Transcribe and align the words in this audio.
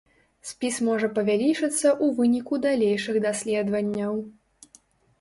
Спіс 0.51 0.79
можа 0.87 1.09
павялічыцца 1.17 1.69
ў 1.75 2.05
выніку 2.23 2.61
далейшых 2.67 3.23
даследаванняў. 3.29 4.13